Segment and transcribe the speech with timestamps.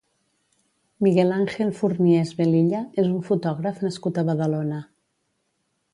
[1.07, 4.85] Miguel Ángel Forniés Velilla és un fotògraf nascut a Badalona.